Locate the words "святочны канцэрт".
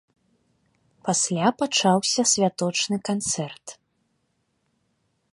2.31-3.67